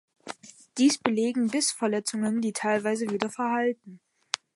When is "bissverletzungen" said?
1.49-2.41